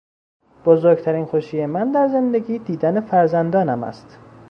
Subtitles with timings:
[0.65, 4.19] بزرگترین خوشی من در زندگی دیدن فرزندانم است.